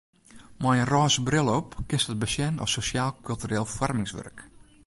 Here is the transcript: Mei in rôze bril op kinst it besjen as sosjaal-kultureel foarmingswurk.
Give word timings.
Mei 0.65 0.77
in 0.83 0.87
rôze 0.91 1.25
bril 1.27 1.51
op 1.57 1.69
kinst 1.89 2.11
it 2.13 2.21
besjen 2.23 2.55
as 2.63 2.73
sosjaal-kultureel 2.77 3.65
foarmingswurk. 3.75 4.37